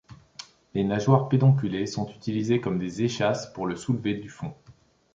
Les 0.73 0.83
nageoires 0.83 1.29
pédonculées 1.29 1.85
sont 1.85 2.09
utilisées 2.09 2.59
comme 2.59 2.79
des 2.79 3.03
échasses, 3.03 3.45
pour 3.45 3.67
le 3.67 3.75
soulever 3.75 4.15
du 4.15 4.29
fond. 4.29 4.55